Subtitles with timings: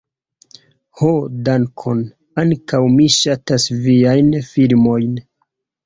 [1.01, 1.09] Ho
[1.49, 2.01] dankon!
[2.47, 5.19] ankaŭ mi ŝatas viajn filmojn